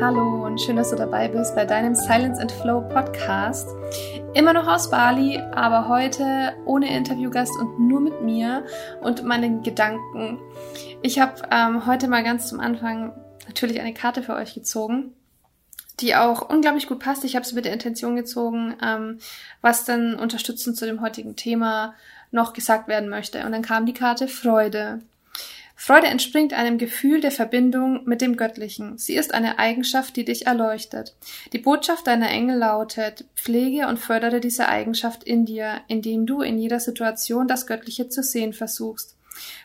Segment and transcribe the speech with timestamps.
[0.00, 3.68] Hallo und schön, dass du dabei bist bei deinem Silence and Flow Podcast.
[4.32, 8.64] Immer noch aus Bali, aber heute ohne Interviewgast und nur mit mir
[9.02, 10.40] und meinen Gedanken.
[11.02, 13.12] Ich habe ähm, heute mal ganz zum Anfang
[13.46, 15.12] natürlich eine Karte für euch gezogen,
[16.00, 17.22] die auch unglaublich gut passt.
[17.24, 19.18] Ich habe sie mit der Intention gezogen, ähm,
[19.60, 21.92] was dann unterstützend zu dem heutigen Thema
[22.30, 23.44] noch gesagt werden möchte.
[23.44, 25.02] Und dann kam die Karte Freude.
[25.82, 28.98] Freude entspringt einem Gefühl der Verbindung mit dem Göttlichen.
[28.98, 31.16] Sie ist eine Eigenschaft, die dich erleuchtet.
[31.54, 36.58] Die Botschaft deiner Engel lautet, pflege und fördere diese Eigenschaft in dir, indem du in
[36.58, 39.16] jeder Situation das Göttliche zu sehen versuchst.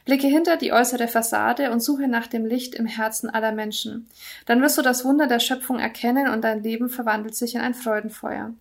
[0.05, 4.07] Blicke hinter die äußere Fassade und suche nach dem Licht im Herzen aller Menschen.
[4.45, 7.73] Dann wirst du das Wunder der Schöpfung erkennen und dein Leben verwandelt sich in ein
[7.73, 8.53] Freudenfeuer.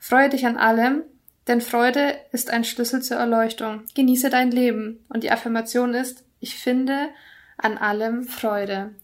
[0.00, 1.02] Freue dich an allem,
[1.46, 3.82] denn Freude ist ein Schlüssel zur Erleuchtung.
[3.94, 5.04] Genieße dein Leben.
[5.10, 7.08] Und die Affirmation ist, ich finde
[7.56, 8.94] an allem Freude.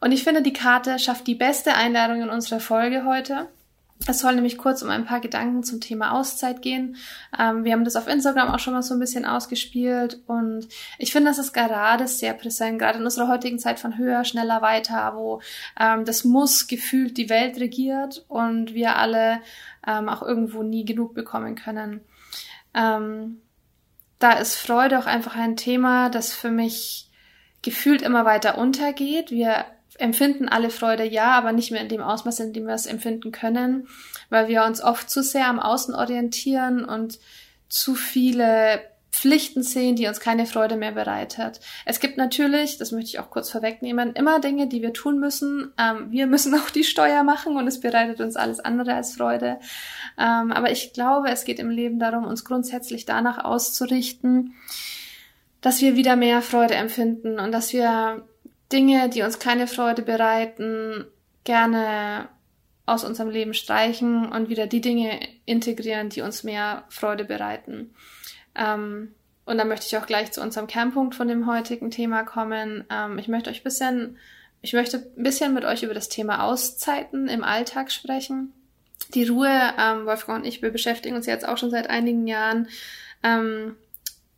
[0.00, 3.48] Und ich finde, die Karte schafft die beste Einladung in unserer Folge heute.
[4.06, 6.96] Es soll nämlich kurz um ein paar Gedanken zum Thema Auszeit gehen.
[7.38, 11.12] Ähm, wir haben das auf Instagram auch schon mal so ein bisschen ausgespielt und ich
[11.12, 15.14] finde, das ist gerade sehr präsent, gerade in unserer heutigen Zeit von höher, schneller, weiter,
[15.16, 15.40] wo
[15.80, 19.40] ähm, das Muss gefühlt die Welt regiert und wir alle
[19.86, 22.00] ähm, auch irgendwo nie genug bekommen können.
[22.74, 23.40] Ähm,
[24.24, 27.10] da ist Freude auch einfach ein Thema, das für mich
[27.60, 29.30] gefühlt immer weiter untergeht.
[29.30, 29.66] Wir
[29.98, 33.32] empfinden alle Freude ja, aber nicht mehr in dem Ausmaß, in dem wir es empfinden
[33.32, 33.86] können,
[34.30, 37.18] weil wir uns oft zu sehr am Außen orientieren und
[37.68, 38.80] zu viele
[39.14, 41.60] Pflichten sehen, die uns keine Freude mehr bereitet.
[41.84, 45.72] Es gibt natürlich, das möchte ich auch kurz vorwegnehmen, immer Dinge, die wir tun müssen.
[45.78, 49.60] Ähm, wir müssen auch die Steuer machen und es bereitet uns alles andere als Freude.
[50.18, 54.54] Ähm, aber ich glaube, es geht im Leben darum, uns grundsätzlich danach auszurichten,
[55.60, 58.26] dass wir wieder mehr Freude empfinden und dass wir
[58.72, 61.04] Dinge, die uns keine Freude bereiten,
[61.44, 62.28] gerne
[62.84, 67.94] aus unserem Leben streichen und wieder die Dinge integrieren, die uns mehr Freude bereiten.
[68.54, 69.14] Ähm,
[69.46, 72.84] und dann möchte ich auch gleich zu unserem Kernpunkt von dem heutigen Thema kommen.
[72.90, 74.18] Ähm, ich möchte euch ein bisschen,
[74.62, 78.52] ich möchte ein bisschen mit euch über das Thema Auszeiten im Alltag sprechen.
[79.12, 82.68] Die Ruhe, ähm, Wolfgang und ich, wir beschäftigen uns jetzt auch schon seit einigen Jahren
[83.22, 83.76] ähm,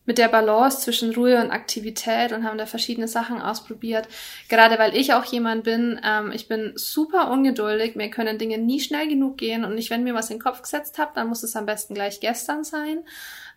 [0.06, 4.09] mit der Balance zwischen Ruhe und Aktivität und haben da verschiedene Sachen ausprobiert.
[4.49, 8.81] Gerade weil ich auch jemand bin, ähm, ich bin super ungeduldig, mir können Dinge nie
[8.81, 11.43] schnell genug gehen und ich, wenn mir was in den Kopf gesetzt habe, dann muss
[11.43, 13.00] es am besten gleich gestern sein.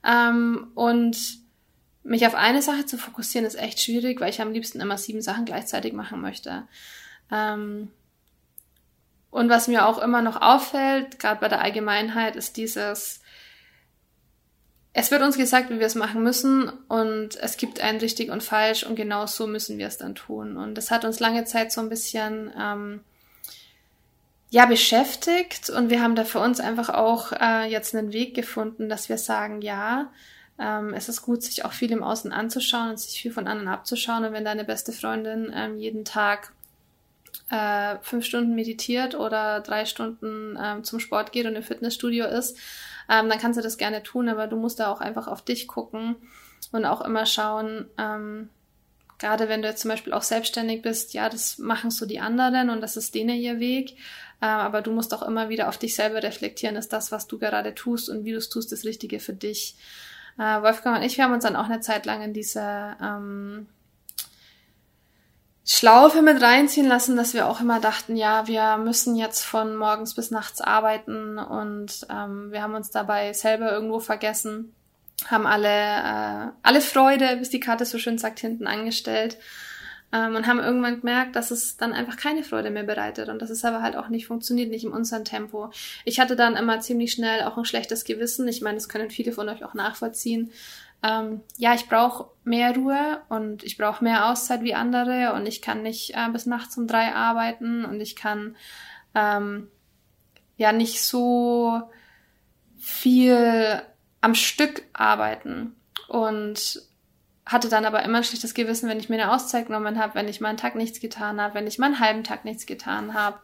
[0.04, 1.40] Ähm, und
[2.04, 5.22] mich auf eine Sache zu fokussieren ist echt schwierig, weil ich am liebsten immer sieben
[5.22, 6.64] Sachen gleichzeitig machen möchte.
[7.32, 7.90] Ähm,
[9.30, 13.22] und was mir auch immer noch auffällt, gerade bei der Allgemeinheit, ist dieses,
[14.94, 18.44] es wird uns gesagt, wie wir es machen müssen und es gibt ein richtig und
[18.44, 20.58] falsch und genau so müssen wir es dann tun.
[20.58, 23.02] Und das hat uns lange Zeit so ein bisschen ähm,
[24.50, 28.90] ja beschäftigt und wir haben da für uns einfach auch äh, jetzt einen Weg gefunden,
[28.90, 30.12] dass wir sagen, ja,
[30.60, 33.70] ähm, es ist gut, sich auch viel im Außen anzuschauen und sich viel von anderen
[33.70, 34.26] abzuschauen.
[34.26, 36.52] Und wenn deine beste Freundin ähm, jeden Tag
[37.50, 42.58] äh, fünf Stunden meditiert oder drei Stunden ähm, zum Sport geht und im Fitnessstudio ist,
[43.10, 45.68] ähm, dann kannst du das gerne tun, aber du musst da auch einfach auf dich
[45.68, 46.16] gucken
[46.72, 48.50] und auch immer schauen, ähm,
[49.18, 52.70] gerade wenn du jetzt zum Beispiel auch selbstständig bist, ja, das machen so die anderen
[52.70, 53.98] und das ist denen ihr Weg.
[54.42, 57.38] Äh, aber du musst auch immer wieder auf dich selber reflektieren, ist das, was du
[57.38, 59.76] gerade tust und wie du es tust, das Richtige für dich.
[60.38, 63.68] Äh, Wolfgang und ich, wir haben uns dann auch eine Zeit lang in diese ähm,
[65.72, 70.16] Schlaufe mit reinziehen lassen, dass wir auch immer dachten, ja, wir müssen jetzt von morgens
[70.16, 74.74] bis nachts arbeiten und ähm, wir haben uns dabei selber irgendwo vergessen,
[75.28, 79.38] haben alle, äh, alle Freude, wie die Karte so schön sagt, hinten angestellt
[80.12, 83.52] ähm, und haben irgendwann gemerkt, dass es dann einfach keine Freude mehr bereitet und dass
[83.52, 85.70] es aber halt auch nicht funktioniert, nicht in unserem Tempo.
[86.04, 88.48] Ich hatte dann immer ziemlich schnell auch ein schlechtes Gewissen.
[88.48, 90.52] Ich meine, das können viele von euch auch nachvollziehen
[91.02, 95.62] ähm, ja, ich brauche mehr Ruhe und ich brauche mehr Auszeit wie andere und ich
[95.62, 98.56] kann nicht äh, bis nachts um drei arbeiten und ich kann
[99.16, 99.70] ähm,
[100.58, 101.82] ja nicht so
[102.78, 103.82] viel
[104.22, 105.76] am Stück arbeiten
[106.10, 106.82] und
[107.46, 110.28] hatte dann aber immer ein schlechtes Gewissen, wenn ich mir eine Auszeit genommen habe, wenn
[110.28, 113.14] ich mal einen Tag nichts getan habe, wenn ich mal einen halben Tag nichts getan
[113.14, 113.40] habe.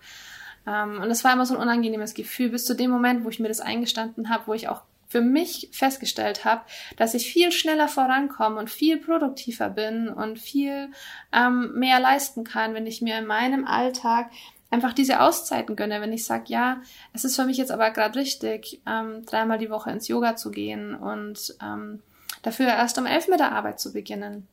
[0.68, 3.40] Ähm, und es war immer so ein unangenehmes Gefühl bis zu dem Moment, wo ich
[3.40, 6.62] mir das eingestanden habe, wo ich auch für mich festgestellt habe,
[6.98, 10.90] dass ich viel schneller vorankomme und viel produktiver bin und viel
[11.32, 14.32] ähm, mehr leisten kann, wenn ich mir in meinem Alltag
[14.72, 16.82] einfach diese Auszeiten gönne, wenn ich sage, ja,
[17.14, 20.52] es ist für mich jetzt aber gerade richtig, ähm, dreimal die Woche ins Yoga zu
[20.52, 22.02] gehen und ähm,
[22.42, 24.48] dafür erst um elf mit der Arbeit zu beginnen,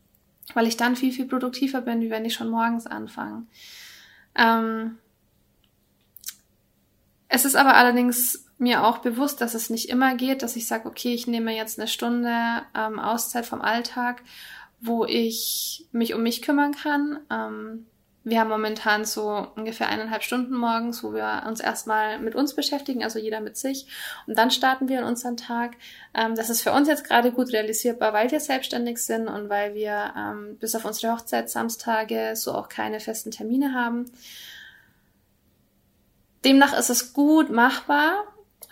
[0.55, 3.47] weil ich dann viel, viel produktiver bin, wie wenn ich schon morgens anfange.
[4.35, 4.99] Ähm,
[7.35, 10.87] Es ist aber allerdings mir auch bewusst, dass es nicht immer geht, dass ich sage,
[10.87, 12.31] okay, ich nehme jetzt eine Stunde
[12.77, 14.23] ähm, Auszeit vom Alltag,
[14.83, 17.21] wo ich mich um mich kümmern kann.
[17.31, 17.87] Ähm,
[18.23, 23.03] wir haben momentan so ungefähr eineinhalb Stunden morgens, wo wir uns erstmal mit uns beschäftigen,
[23.03, 23.87] also jeder mit sich.
[24.27, 25.77] Und dann starten wir in unseren Tag.
[26.13, 29.73] Ähm, das ist für uns jetzt gerade gut realisierbar, weil wir selbstständig sind und weil
[29.75, 34.13] wir ähm, bis auf unsere Hochzeitssamstage so auch keine festen Termine haben.
[36.45, 38.25] Demnach ist es gut machbar,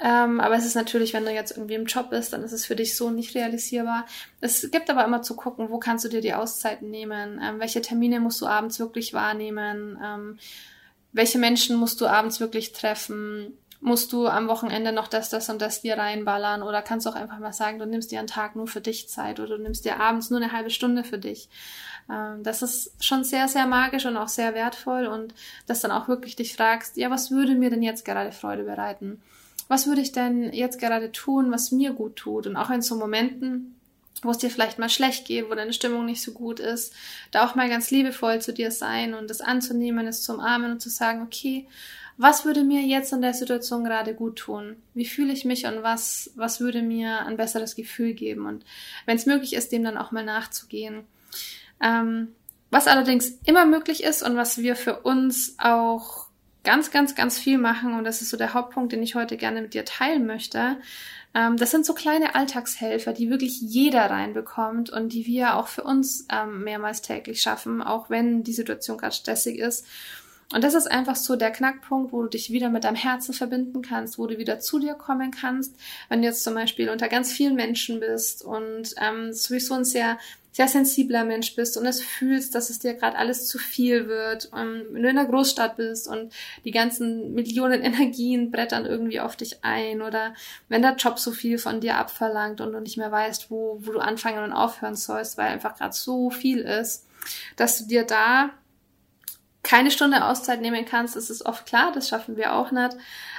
[0.03, 2.65] ähm, aber es ist natürlich, wenn du jetzt irgendwie im Job bist, dann ist es
[2.65, 4.07] für dich so nicht realisierbar.
[4.41, 7.83] Es gibt aber immer zu gucken, wo kannst du dir die Auszeiten nehmen, ähm, welche
[7.83, 10.39] Termine musst du abends wirklich wahrnehmen, ähm,
[11.13, 15.61] welche Menschen musst du abends wirklich treffen, musst du am Wochenende noch das, das und
[15.63, 18.67] das dir reinballern oder kannst auch einfach mal sagen, du nimmst dir einen Tag nur
[18.67, 21.49] für dich Zeit oder du nimmst dir abends nur eine halbe Stunde für dich.
[22.11, 25.35] Ähm, das ist schon sehr, sehr magisch und auch sehr wertvoll und
[25.67, 29.23] dass dann auch wirklich dich fragst, ja, was würde mir denn jetzt gerade Freude bereiten?
[29.71, 32.49] was würde ich denn jetzt gerade tun, was mir gut tut?
[32.49, 33.77] Und auch in so Momenten,
[34.23, 36.93] wo es dir vielleicht mal schlecht geht, wo deine Stimmung nicht so gut ist,
[37.31, 40.81] da auch mal ganz liebevoll zu dir sein und das anzunehmen, es zu umarmen und
[40.81, 41.69] zu sagen, okay,
[42.21, 44.77] was würde mir jetzt in der Situation gerade gut tun?
[44.93, 48.45] Wie fühle ich mich und was, was würde mir ein besseres Gefühl geben?
[48.45, 48.65] Und
[49.07, 51.05] wenn es möglich ist, dem dann auch mal nachzugehen.
[51.83, 52.29] Ähm,
[52.71, 56.27] was allerdings immer möglich ist und was wir für uns auch
[56.63, 59.63] ganz, ganz, ganz viel machen und das ist so der Hauptpunkt, den ich heute gerne
[59.63, 60.77] mit dir teilen möchte.
[61.35, 65.85] Ähm, das sind so kleine Alltagshelfer, die wirklich jeder reinbekommt und die wir auch für
[65.85, 69.87] uns ähm, mehrmals täglich schaffen, auch wenn die Situation gerade stressig ist.
[70.53, 73.83] Und das ist einfach so der Knackpunkt, wo du dich wieder mit deinem Herzen verbinden
[73.83, 75.77] kannst, wo du wieder zu dir kommen kannst.
[76.09, 80.19] Wenn du jetzt zum Beispiel unter ganz vielen Menschen bist und ähm, sowieso ein sehr
[80.53, 84.47] sehr sensibler Mensch bist und es fühlst, dass es dir gerade alles zu viel wird,
[84.47, 86.33] und wenn du in einer Großstadt bist und
[86.65, 90.35] die ganzen Millionen Energien brettern irgendwie auf dich ein oder
[90.69, 93.93] wenn der Job so viel von dir abverlangt und du nicht mehr weißt, wo, wo
[93.93, 97.07] du anfangen und aufhören sollst, weil einfach gerade so viel ist,
[97.57, 98.51] dass du dir da
[99.63, 102.97] keine Stunde Auszeit nehmen kannst, ist oft klar, das schaffen wir auch nicht.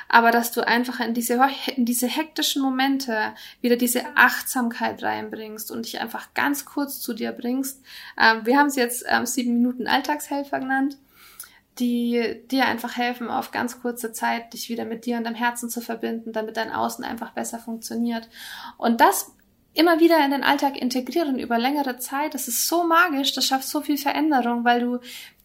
[0.07, 1.39] Aber dass du einfach in diese,
[1.75, 7.31] in diese hektischen Momente wieder diese Achtsamkeit reinbringst und dich einfach ganz kurz zu dir
[7.31, 7.81] bringst.
[8.19, 10.97] Ähm, wir haben es jetzt ähm, sieben Minuten Alltagshelfer genannt,
[11.79, 15.69] die dir einfach helfen, auf ganz kurze Zeit dich wieder mit dir und deinem Herzen
[15.69, 18.29] zu verbinden, damit dein Außen einfach besser funktioniert.
[18.77, 19.31] Und das
[19.73, 22.33] immer wieder in den Alltag integrieren über längere Zeit.
[22.33, 24.99] Das ist so magisch, das schafft so viel Veränderung, weil du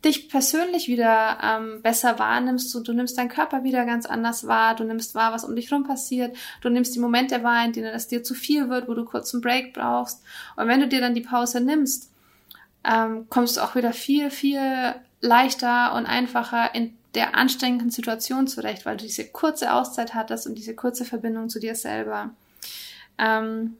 [0.06, 4.74] dich persönlich wieder ähm, besser wahrnimmst und du nimmst deinen Körper wieder ganz anders wahr,
[4.74, 7.92] du nimmst wahr, was um dich rum passiert, du nimmst die Momente wahr, in denen
[7.92, 10.22] es dir zu viel wird, wo du kurz einen Break brauchst.
[10.56, 12.10] Und wenn du dir dann die Pause nimmst,
[12.84, 18.86] ähm, kommst du auch wieder viel, viel leichter und einfacher in der anstrengenden Situation zurecht,
[18.86, 22.30] weil du diese kurze Auszeit hattest und diese kurze Verbindung zu dir selber.
[23.18, 23.76] Ähm,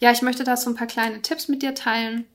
[0.00, 2.26] ja, ich möchte da so ein paar kleine Tipps mit dir teilen.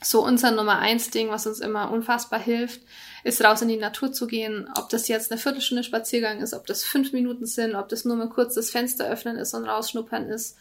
[0.00, 2.82] So unser Nummer eins Ding, was uns immer unfassbar hilft,
[3.24, 4.68] ist raus in die Natur zu gehen.
[4.76, 8.16] Ob das jetzt eine Viertelstunde Spaziergang ist, ob das fünf Minuten sind, ob das nur
[8.16, 10.56] mal kurz das Fenster öffnen ist und rausschnuppern ist,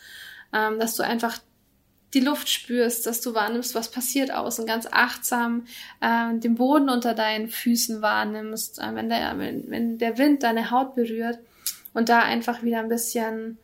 [0.53, 1.39] ähm, dass du einfach
[2.13, 5.65] die Luft spürst, dass du wahrnimmst, was passiert außen, ganz achtsam
[6.01, 10.71] äh, den Boden unter deinen Füßen wahrnimmst, äh, wenn, der, wenn, wenn der Wind deine
[10.71, 11.39] Haut berührt
[11.93, 13.59] und da einfach wieder ein bisschen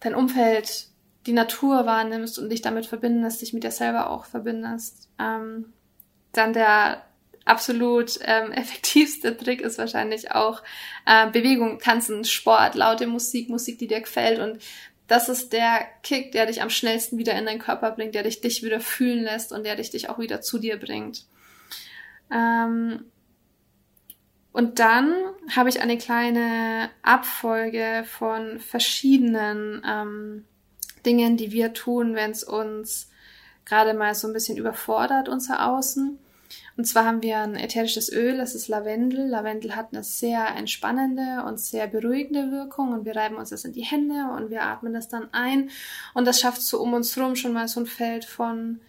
[0.00, 0.88] dein Umfeld
[1.28, 5.08] die Natur wahrnimmst und dich damit verbindest, dich mit dir selber auch verbindest.
[5.20, 5.72] Ähm,
[6.32, 7.04] dann der
[7.44, 10.62] absolut ähm, effektivste Trick ist wahrscheinlich auch
[11.06, 14.62] äh, Bewegung, Tanzen, Sport, laute Musik, Musik, die dir gefällt und
[15.06, 18.42] das ist der Kick, der dich am schnellsten wieder in deinen Körper bringt, der dich,
[18.42, 21.24] dich wieder fühlen lässt und der dich, dich auch wieder zu dir bringt.
[22.30, 23.06] Ähm,
[24.52, 25.14] und dann
[25.54, 30.44] habe ich eine kleine Abfolge von verschiedenen ähm,
[31.08, 33.08] Dingen, die wir tun, wenn es uns
[33.64, 36.18] gerade mal so ein bisschen überfordert, unser Außen.
[36.76, 39.26] Und zwar haben wir ein ätherisches Öl, das ist Lavendel.
[39.26, 43.72] Lavendel hat eine sehr entspannende und sehr beruhigende Wirkung und wir reiben uns das in
[43.72, 45.70] die Hände und wir atmen das dann ein
[46.14, 48.80] und das schafft so um uns herum schon mal so ein Feld von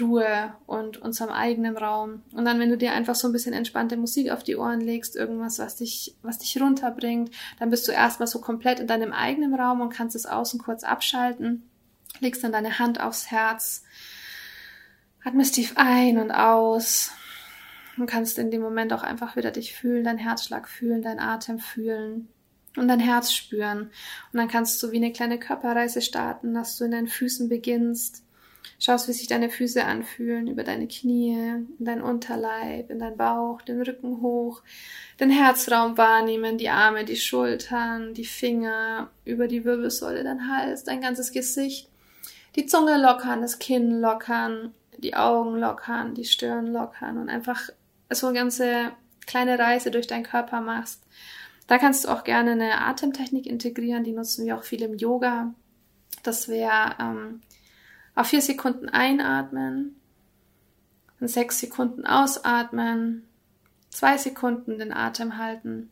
[0.00, 2.22] Ruhe und unserem eigenen Raum.
[2.32, 5.16] Und dann, wenn du dir einfach so ein bisschen entspannte Musik auf die Ohren legst,
[5.16, 9.54] irgendwas, was dich, was dich runterbringt, dann bist du erstmal so komplett in deinem eigenen
[9.54, 11.68] Raum und kannst es außen kurz abschalten.
[12.20, 13.84] Legst dann deine Hand aufs Herz,
[15.24, 17.12] atmest tief ein und aus
[17.96, 21.58] und kannst in dem Moment auch einfach wieder dich fühlen, deinen Herzschlag fühlen, deinen Atem
[21.58, 22.28] fühlen
[22.76, 23.90] und dein Herz spüren.
[24.32, 28.25] Und dann kannst du wie eine kleine Körperreise starten, dass du in deinen Füßen beginnst
[28.78, 31.32] Schaust, wie sich deine Füße anfühlen, über deine Knie,
[31.78, 34.62] in deinen Unterleib, in deinen Bauch, den Rücken hoch,
[35.18, 41.00] den Herzraum wahrnehmen, die Arme, die Schultern, die Finger, über die Wirbelsäule, dein Hals, dein
[41.00, 41.88] ganzes Gesicht,
[42.54, 47.68] die Zunge lockern, das Kinn lockern, die Augen lockern, die Stirn lockern und einfach
[48.10, 48.92] so eine ganze
[49.26, 51.02] kleine Reise durch deinen Körper machst.
[51.66, 55.52] Da kannst du auch gerne eine Atemtechnik integrieren, die nutzen wir auch viel im Yoga.
[56.22, 57.40] Das wäre ähm,
[58.16, 59.96] auf vier Sekunden einatmen,
[61.20, 63.26] und sechs Sekunden ausatmen,
[63.90, 65.90] zwei Sekunden den Atem halten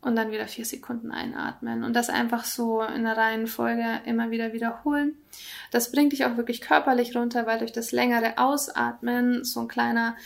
[0.00, 4.52] und dann wieder vier Sekunden einatmen und das einfach so in der Reihenfolge immer wieder
[4.52, 5.16] wiederholen.
[5.70, 10.16] Das bringt dich auch wirklich körperlich runter, weil durch das längere Ausatmen so ein kleiner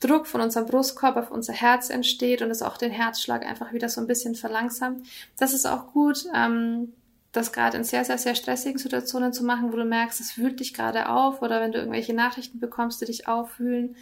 [0.00, 3.88] Druck von unserem Brustkorb auf unser Herz entsteht und es auch den Herzschlag einfach wieder
[3.88, 5.06] so ein bisschen verlangsamt.
[5.38, 6.92] Das ist auch gut, ähm,
[7.36, 10.60] das gerade in sehr, sehr, sehr stressigen Situationen zu machen, wo du merkst, es wühlt
[10.60, 13.96] dich gerade auf oder wenn du irgendwelche Nachrichten bekommst, die dich aufwühlen,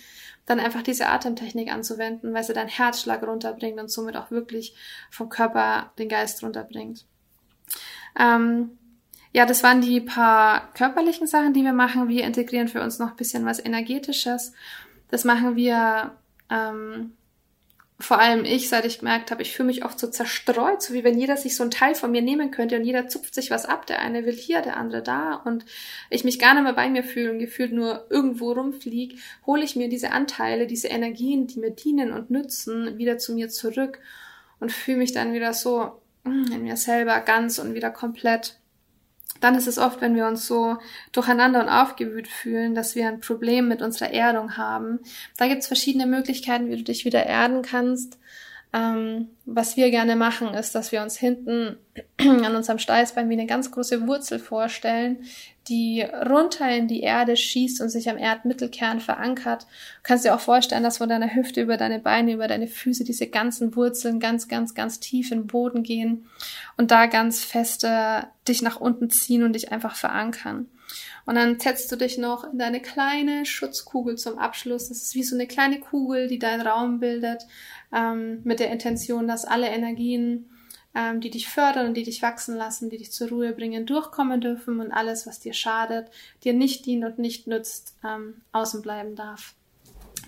[0.47, 4.75] dann einfach diese Atemtechnik anzuwenden, weil sie deinen Herzschlag runterbringt und somit auch wirklich
[5.11, 7.07] vom Körper den Geist runterbringt.
[8.19, 8.79] Ähm,
[9.33, 12.09] ja, das waren die paar körperlichen Sachen, die wir machen.
[12.09, 14.53] Wir integrieren für uns noch ein bisschen was Energetisches.
[15.09, 16.13] Das machen wir
[16.51, 17.13] ähm,
[18.01, 21.05] vor allem ich, seit ich gemerkt habe, ich fühle mich oft so zerstreut, so wie
[21.05, 23.67] wenn jeder sich so ein Teil von mir nehmen könnte und jeder zupft sich was
[23.67, 23.87] ab.
[23.87, 25.65] Der eine will hier, der andere da und
[26.11, 29.77] ich mich gar nicht mehr bei mir fühle und gefühlt nur irgendwo rumfliege, hole ich
[29.77, 34.01] mir diese Anteile, diese Energien, die mir dienen und nützen, wieder zu mir zurück
[34.59, 38.59] und fühle mich dann wieder so mm, in mir selber ganz und wieder komplett
[39.41, 40.77] dann ist es oft, wenn wir uns so
[41.13, 45.01] durcheinander und aufgewühlt fühlen, dass wir ein Problem mit unserer Erdung haben.
[45.37, 48.19] Da gibt es verschiedene Möglichkeiten, wie du dich wieder erden kannst.
[48.73, 51.77] Ähm, was wir gerne machen, ist, dass wir uns hinten
[52.19, 55.25] an unserem Steißbein wie eine ganz große Wurzel vorstellen,
[55.69, 59.63] die runter in die Erde schießt und sich am Erdmittelkern verankert.
[59.63, 63.05] Du kannst dir auch vorstellen, dass von deiner Hüfte über deine Beine, über deine Füße
[63.05, 66.27] diese ganzen Wurzeln ganz, ganz, ganz tief in den Boden gehen
[66.77, 70.69] und da ganz feste dich nach unten ziehen und dich einfach verankern.
[71.27, 74.89] Und dann setzt du dich noch in deine kleine Schutzkugel zum Abschluss.
[74.89, 77.47] Das ist wie so eine kleine Kugel, die deinen Raum bildet,
[77.95, 80.51] ähm, mit der Intention, dass alle Energien,
[80.95, 84.81] ähm, die dich fördern die dich wachsen lassen, die dich zur Ruhe bringen, durchkommen dürfen
[84.81, 86.09] und alles, was dir schadet,
[86.45, 89.55] dir nicht dient und nicht nützt, ähm, außen bleiben darf.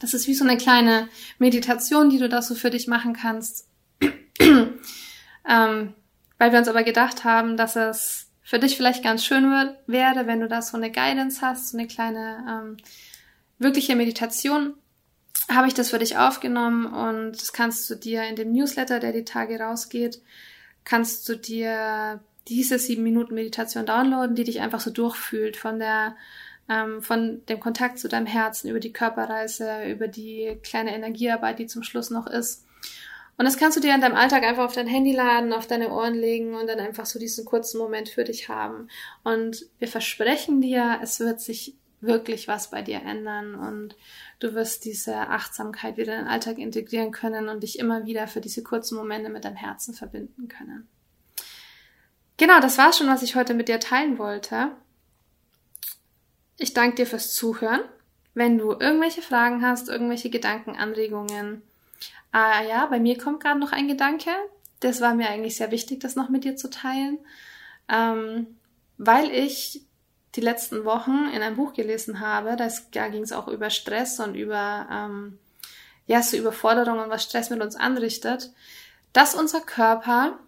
[0.00, 1.08] Das ist wie so eine kleine
[1.38, 3.66] Meditation, die du da so für dich machen kannst.
[4.40, 5.94] ähm,
[6.38, 9.50] weil wir uns aber gedacht haben, dass es für dich vielleicht ganz schön
[9.87, 12.76] wäre, wenn du da so eine Guidance hast, so eine kleine ähm,
[13.58, 14.75] wirkliche Meditation,
[15.49, 19.12] habe ich das für dich aufgenommen und das kannst du dir in dem Newsletter, der
[19.12, 20.20] die Tage rausgeht,
[20.87, 26.16] kannst du dir diese sieben Minuten Meditation downloaden, die dich einfach so durchfühlt von der
[26.71, 31.66] ähm, von dem Kontakt zu deinem Herzen über die Körperreise, über die kleine Energiearbeit, die
[31.66, 32.66] zum Schluss noch ist
[33.38, 35.90] und das kannst du dir in deinem Alltag einfach auf dein Handy laden, auf deine
[35.90, 38.88] Ohren legen und dann einfach so diesen kurzen Moment für dich haben.
[39.25, 43.96] Und wir versprechen dir, es wird sich wirklich was bei dir ändern und
[44.38, 48.40] du wirst diese Achtsamkeit wieder in den Alltag integrieren können und dich immer wieder für
[48.40, 50.88] diese kurzen Momente mit deinem Herzen verbinden können.
[52.36, 54.72] Genau, das war schon, was ich heute mit dir teilen wollte.
[56.58, 57.80] Ich danke dir fürs Zuhören.
[58.34, 61.62] Wenn du irgendwelche Fragen hast, irgendwelche Gedanken, Anregungen,
[62.38, 64.30] Ah ja, bei mir kommt gerade noch ein Gedanke.
[64.80, 67.18] Das war mir eigentlich sehr wichtig, das noch mit dir zu teilen,
[67.88, 68.58] ähm,
[68.98, 69.86] weil ich
[70.35, 72.56] die letzten Wochen in einem Buch gelesen habe.
[72.56, 75.38] Das, da ging es auch über Stress und über ähm,
[76.06, 78.52] ja so Überforderung was Stress mit uns anrichtet,
[79.12, 80.38] dass unser Körper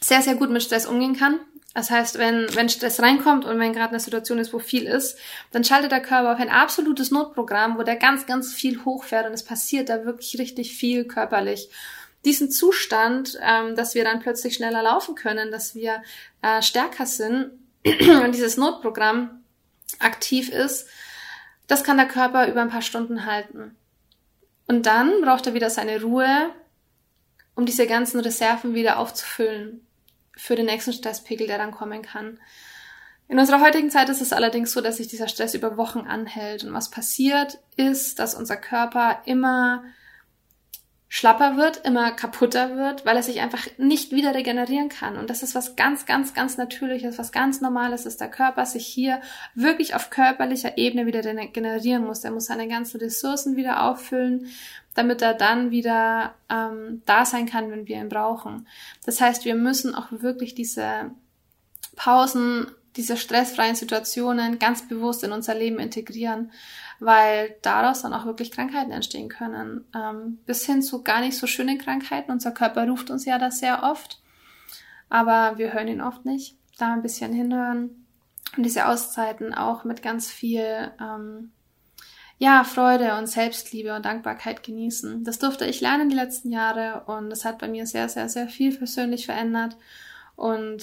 [0.00, 1.40] sehr sehr gut mit Stress umgehen kann
[1.74, 5.16] das heißt, wenn, wenn Stress reinkommt und wenn gerade eine Situation ist, wo viel ist,
[5.52, 9.32] dann schaltet der Körper auf ein absolutes Notprogramm, wo der ganz, ganz viel hochfährt und
[9.32, 11.70] es passiert da wirklich richtig viel körperlich.
[12.24, 16.02] Diesen Zustand, ähm, dass wir dann plötzlich schneller laufen können, dass wir
[16.42, 17.52] äh, stärker sind
[18.24, 19.42] und dieses Notprogramm
[19.98, 20.88] aktiv ist,
[21.66, 23.76] das kann der Körper über ein paar Stunden halten.
[24.66, 26.50] Und dann braucht er wieder seine Ruhe,
[27.54, 29.86] um diese ganzen Reserven wieder aufzufüllen
[30.36, 32.38] für den nächsten Stresspegel, der dann kommen kann.
[33.28, 36.64] In unserer heutigen Zeit ist es allerdings so, dass sich dieser Stress über Wochen anhält.
[36.64, 39.84] Und was passiert ist, dass unser Körper immer
[41.12, 45.18] schlapper wird, immer kaputter wird, weil er sich einfach nicht wieder regenerieren kann.
[45.18, 48.86] Und das ist was ganz, ganz, ganz Natürliches, was ganz Normales, dass der Körper sich
[48.86, 49.20] hier
[49.56, 52.22] wirklich auf körperlicher Ebene wieder regenerieren muss.
[52.22, 54.46] Er muss seine ganzen Ressourcen wieder auffüllen,
[54.94, 58.68] damit er dann wieder ähm, da sein kann, wenn wir ihn brauchen.
[59.04, 61.10] Das heißt, wir müssen auch wirklich diese
[61.96, 66.50] Pausen diese stressfreien Situationen ganz bewusst in unser Leben integrieren,
[67.00, 69.84] weil daraus dann auch wirklich Krankheiten entstehen können.
[69.94, 72.30] Ähm, bis hin zu gar nicht so schönen Krankheiten.
[72.30, 74.20] Unser Körper ruft uns ja das sehr oft,
[75.08, 76.56] aber wir hören ihn oft nicht.
[76.78, 78.06] Da ein bisschen hinhören
[78.56, 81.52] und diese Auszeiten auch mit ganz viel ähm,
[82.38, 85.24] ja, Freude und Selbstliebe und Dankbarkeit genießen.
[85.24, 88.48] Das durfte ich lernen die letzten Jahre und das hat bei mir sehr, sehr, sehr
[88.48, 89.76] viel persönlich verändert.
[90.36, 90.82] Und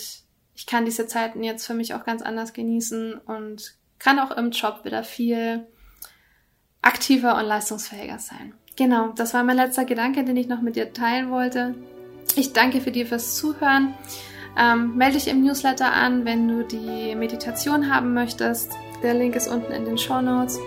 [0.56, 4.52] ich kann diese Zeiten jetzt für mich auch ganz anders genießen und kann auch im
[4.52, 5.66] Job wieder viel
[6.88, 8.54] aktiver und leistungsfähiger sein.
[8.78, 11.76] Genau, das war mein letzter Gedanke, den ich noch mit dir teilen wollte.
[12.36, 13.94] Ich danke für dir fürs Zuhören.
[14.58, 18.72] Ähm, melde dich im Newsletter an, wenn du die Meditation haben möchtest.
[19.04, 20.60] Der Link ist unten in den Show Notes.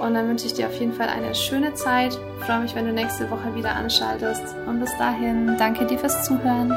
[0.00, 2.18] Und dann wünsche ich dir auf jeden Fall eine schöne Zeit.
[2.38, 4.56] Ich freue mich, wenn du nächste Woche wieder anschaltest.
[4.66, 6.72] Und bis dahin, danke dir fürs Zuhören.